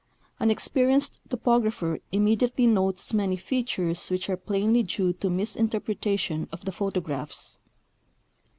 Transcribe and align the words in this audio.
An 0.39 0.49
experienced 0.49 1.19
topographer 1.29 1.99
immediately 2.11 2.65
notes 2.65 3.13
many 3.13 3.35
features 3.35 4.09
which 4.09 4.31
are 4.31 4.35
plainly 4.35 4.83
clue 4.83 5.13
to 5.13 5.27
misinterj)retation 5.29 6.47
of 6.51 6.65
the 6.65 6.71
photographs. 6.71 7.59